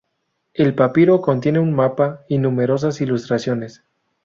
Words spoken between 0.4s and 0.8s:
El